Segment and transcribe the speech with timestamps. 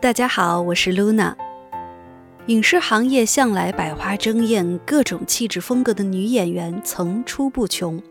[0.00, 1.34] 大家好，我是 Luna。
[2.46, 8.02] 影视行业向来百花争艳，各种气质风格的女演员层出不穷。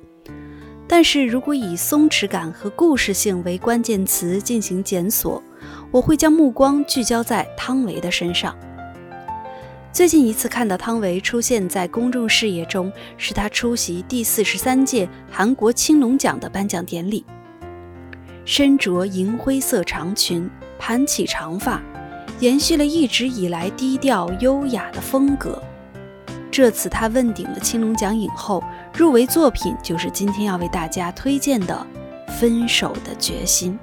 [0.88, 5.42] 但是如果以松弛感和故事性为关键词进行检索，
[5.90, 8.56] 我会将目光聚焦在汤唯的身上。
[9.92, 17.26] 最近一次看到汤唯出现在公众视野中，是她出席第四十三届韩国青龙奖的颁奖典礼，
[18.46, 20.48] 身着银灰色长裙。
[20.80, 21.80] 盘起长发，
[22.40, 25.62] 延续了一直以来低调优雅的风格。
[26.50, 28.64] 这次他问鼎了青龙奖影后，
[28.95, 31.86] 入围作品就是今天要为大家推荐的
[32.31, 33.78] 《分手的决心》。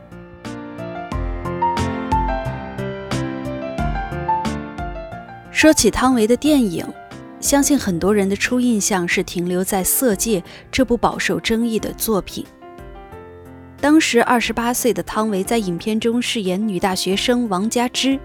[5.53, 6.85] 说起汤唯的电影，
[7.41, 10.41] 相信很多人的初印象是停留在《色戒》
[10.73, 12.45] 这部饱受争议的作品。
[13.81, 18.19] 当时二十八岁的汤唯在影片中饰演女大学生王佳芝，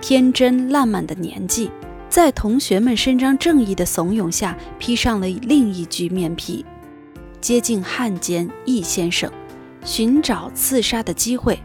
[0.00, 1.70] 天真烂漫的年纪，
[2.08, 6.64] 在同学们伸张正义的怂恿下，披上了另一具面皮，
[7.40, 9.30] 接近汉奸易先生，
[9.84, 11.58] 寻找刺杀的机会，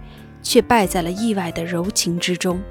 [0.43, 2.61] 却败在了意外的柔情之中。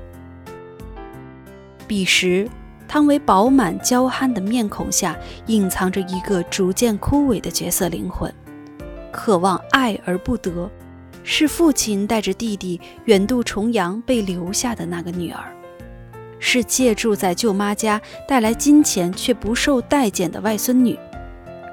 [1.89, 2.49] 彼时，
[2.87, 8.33] 汤唯饱满娇憨的面孔下，隐藏着一个逐渐枯萎的角色灵魂。
[9.15, 10.69] 渴望爱而不得，
[11.23, 15.55] 是父亲带着弟弟远渡重洋被留下的那个女儿，
[16.41, 20.99] 是借住在舅妈家带来金钱却不受待见的外孙女，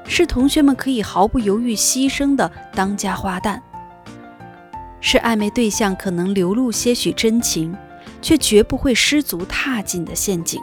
[0.06, 3.59] 是同学们可以毫不犹豫牺牲的当家花旦，
[5.01, 7.75] 是暧昧对象可能流露些许真情，
[8.22, 10.62] 却绝不会失足踏进的陷阱。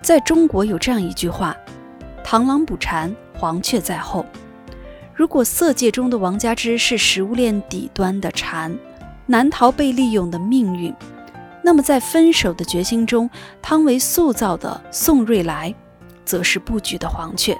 [0.00, 1.56] 在中国有这样一句话。
[2.32, 4.24] 螳螂捕蝉，黄雀在后。
[5.14, 8.74] 如果色戒中的王佳芝是食物链底端的蝉，
[9.26, 10.94] 难逃被利用的命运，
[11.62, 13.28] 那么在分手的决心中，
[13.60, 15.74] 汤唯塑造的宋瑞来，
[16.24, 17.54] 则是布局的黄雀。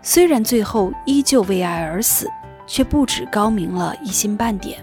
[0.00, 2.30] 虽然最后依旧为爱而死，
[2.68, 4.78] 却不止高明了一星半点。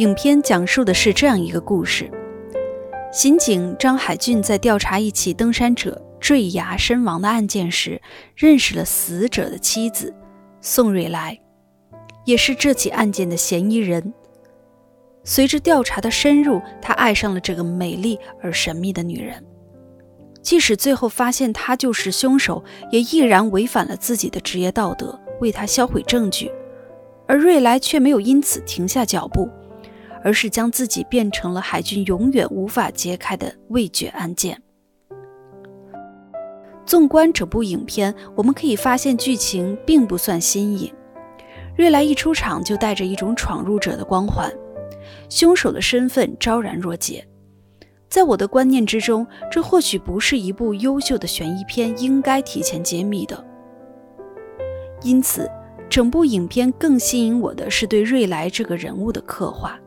[0.00, 2.10] 影片讲述的是这样一个故事：
[3.12, 8.00] 刑警张海俊在调查一起登山者坠崖身亡的案件时，
[8.34, 10.14] 认识了死者的妻子
[10.62, 11.38] 宋瑞来，
[12.24, 14.14] 也是这起案件的嫌疑人。
[15.22, 19.44] 随着调查的深入，他爱上了这个美丽而神秘的女人。
[20.40, 26.50] 即使最后发现她就是凶手，也毅然违反了自己的职业道德，为她销毁证据。
[27.28, 29.46] 而瑞来却没有因此停下脚步。
[30.22, 34.60] 而是将自己变成了海军永远无法揭开的未决案件。
[36.84, 40.92] 纵观整部影片，我们可以发现剧情并不算新颖。
[41.76, 44.52] 瑞莱一出场就带着一种闯入者的光环，
[45.28, 47.24] 凶手的身份昭然若揭。
[48.08, 53.42] 在我的观念之中，这或许不是一部优秀的悬疑片应该提前揭秘的。
[55.02, 55.48] 因此，
[55.88, 59.78] 整部影片更吸引我的是对瑞莱这个人物的刻画。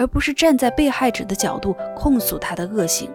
[0.00, 3.10] 而不是站在被害者的角度控诉他的恶行，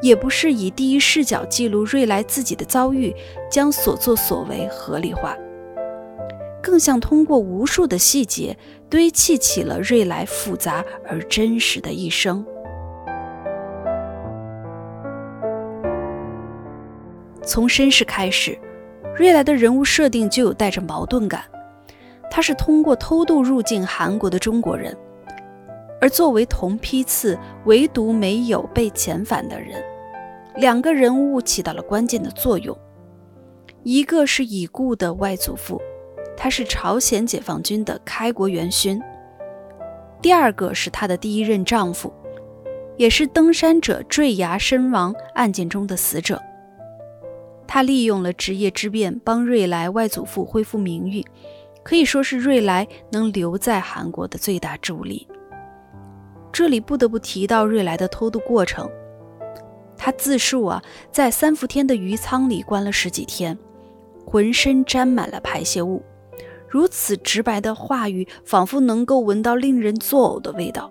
[0.00, 3.14] 也不是以第一视角记录瑞来自己的遭遇，
[3.50, 5.36] 将所作所为合理化，
[6.62, 8.56] 更像通过无数的细节
[8.88, 12.42] 堆砌起了瑞来复杂而真实的一生。
[17.44, 18.58] 从身世开始，
[19.14, 21.42] 瑞来的人物设定就有带着矛盾感，
[22.30, 24.96] 他是通过偷渡入境韩国的中国人。
[26.02, 29.80] 而作为同批次，唯独没有被遣返的人，
[30.56, 32.76] 两个人物起到了关键的作用。
[33.84, 35.80] 一个是已故的外祖父，
[36.36, 38.98] 他是朝鲜解放军的开国元勋；
[40.20, 42.12] 第二个是他的第一任丈夫，
[42.96, 46.42] 也是登山者坠崖身亡案件中的死者。
[47.64, 51.24] 他利用了职业之便，帮瑞来外祖父恢复名誉，
[51.84, 55.28] 可以说是瑞来能留在韩国的最大助力。
[56.52, 58.88] 这里不得不提到瑞来的偷渡过程。
[59.96, 63.56] 他自述啊，在三伏天的鱼舱里关了十几天，
[64.26, 66.02] 浑身沾满了排泄物。
[66.68, 70.90] 如此直白的话语，仿佛能够闻到令人作呕的味道。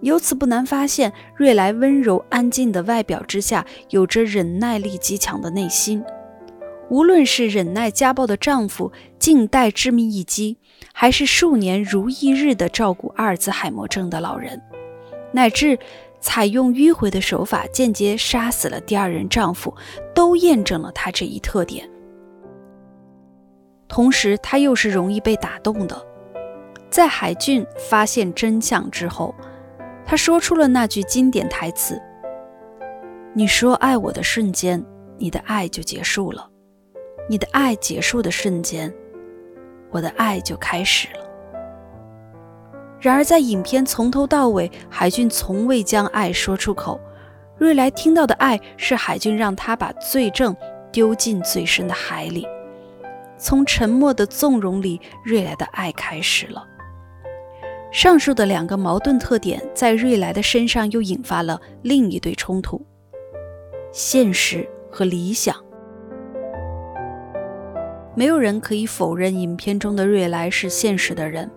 [0.00, 6.04] 由此不难发现，瑞来温柔安静的外表之下，有着忍耐力极强的内心。
[6.90, 10.58] 无论是忍耐家暴的丈夫，静待致命一击，
[10.92, 14.60] 还是数年如一日的照顾阿尔兹海默症的老人，
[15.34, 15.76] 乃至
[16.20, 19.74] 采用迂回的手法间接杀死了第二任丈夫，
[20.14, 21.90] 都验证了她这一特点。
[23.88, 26.06] 同时，他又是容易被打动的。
[26.88, 29.34] 在海俊发现真相之后，
[30.06, 32.00] 他说出了那句经典台词
[33.34, 34.84] ：“你说爱我的瞬间，
[35.18, 36.48] 你的爱就结束了；
[37.28, 38.94] 你的爱结束的瞬间，
[39.90, 41.23] 我的爱就开始了。”
[43.04, 46.98] 然而，在影片从头到尾，海俊从未将爱说出口。
[47.58, 50.56] 瑞莱听到的爱，是海俊让他把罪证
[50.90, 52.46] 丢进最深的海里。
[53.36, 56.66] 从沉默的纵容里，瑞莱的爱开始了。
[57.92, 62.80] 上述的两个矛盾特点，在瑞莱的身上又引发了另一对冲突：
[63.92, 65.54] 现实和理想。
[68.14, 71.50] 没有人可以否认，影片中的瑞莱是现实的人，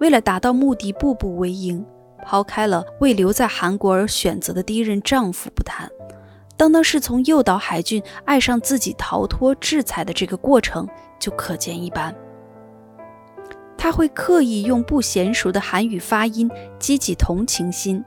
[0.00, 1.84] 为了达到目的，步步为营。
[2.26, 5.88] 抛开了为留在韩国而选择的第一任丈夫不谈。
[6.56, 10.86] 单单是从诱导海俊爱上自己、逃脱制裁的这个过程
[11.18, 12.14] 就可见一斑。
[13.78, 16.50] 他会刻意用不娴熟的韩语发音
[16.80, 18.04] 激起同情心，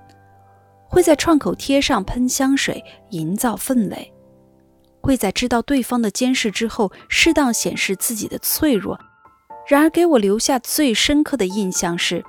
[0.88, 4.14] 会在创口贴上喷香水营造氛围，
[5.00, 9.00] 会在知道对方的监视之后适当显示自己的脆弱。
[9.68, 12.24] 然而，给我留下最深刻的印象是，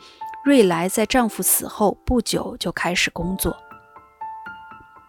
[0.45, 3.57] 瑞莱在丈夫死后不久就开始工作。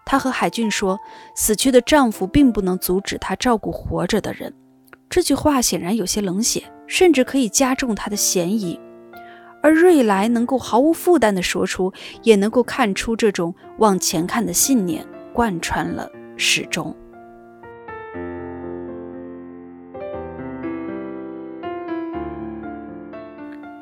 [0.04, 0.98] 她和海俊说
[1.34, 4.52] ：“死去的丈夫并不能阻止她照顾活着的人。”
[5.08, 8.80] 这句话显然有些冷血，甚至可以加重她的嫌疑。
[9.62, 11.92] 而瑞莱能够毫无负担地说出，
[12.22, 16.94] 也能够看出这种往前看的信念贯穿了始终。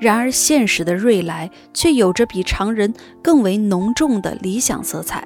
[0.03, 5.25] 然而，现实的瑞来却有着比常人更为浓重的理想色彩。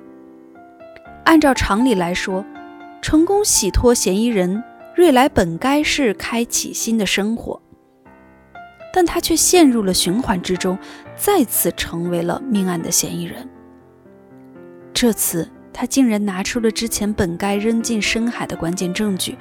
[1.25, 2.44] 按照常理来说，
[3.00, 4.62] 成功洗脱嫌疑人
[4.94, 7.58] 瑞来本该是开启新的生活，
[8.93, 10.79] 但他却陷入了循环之中，
[11.17, 13.49] 再次成为了命案的嫌疑人。
[14.93, 19.38] 这次他竟然拿出了之前本该扔进深海的关键证据，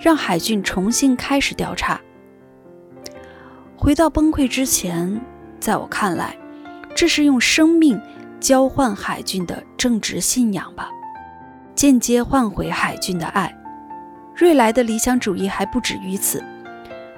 [0.00, 2.00] 让海俊重新开始调查。
[3.78, 5.20] 回到崩溃之前，
[5.60, 6.36] 在我看来，
[6.94, 8.00] 这是用生命
[8.40, 10.88] 交换海俊的正直信仰吧。
[11.74, 13.54] 间接换回海俊的爱，
[14.34, 16.42] 瑞来的理想主义还不止于此。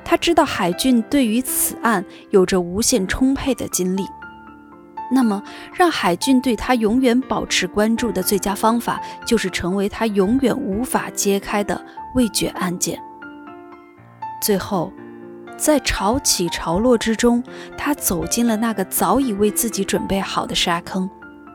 [0.05, 4.04] 他知道海俊对于此案有着无限充沛的精力，
[5.12, 5.40] 那么
[5.72, 11.81] 让海俊对他永远保持关注的最佳方法，就是成为他永远无法揭开的
[12.14, 13.00] 未决案件。
[14.42, 14.92] 最后，
[15.59, 17.43] 在潮起潮落之中，
[17.77, 21.11] 他走进了那个早已为自己准备好的沙坑。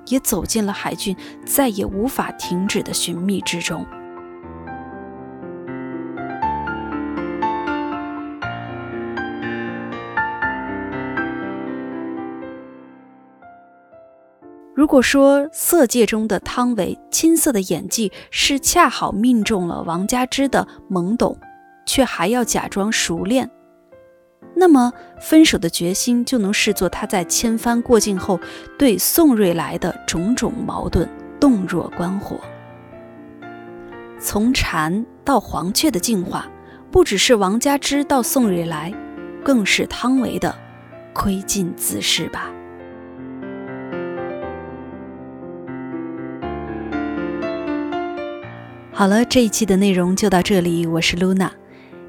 [0.07, 3.85] 也走进了海俊再也无法停止的寻觅之中。
[14.75, 21.39] 如果说《色戒》中的汤唯青涩的演技是恰好命中了王佳芝的懵懂，
[21.85, 23.49] 却还要假装熟练。
[24.55, 28.39] 那么，分手的决心就能视作他在千帆过尽后
[28.77, 32.39] 对宋瑞来的种种矛盾洞若观火。
[34.19, 36.47] 从蝉到黄雀的进化，
[36.89, 38.93] 不只是王佳芝到宋瑞来，
[39.43, 40.55] 更是汤唯的
[41.13, 42.49] 窥尽自是吧。
[48.93, 51.51] 好了，这一期的内容就到这里，我是露娜。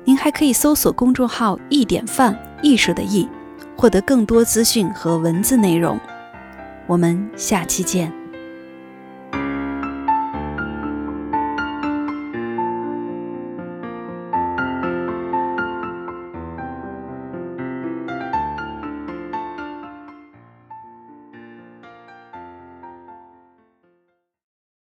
[0.04, 3.28] 您还可以搜索公众号“一点饭艺术”的“艺”，
[3.76, 5.98] 获得更多资讯和文字内容。
[6.86, 8.23] 我们下期见。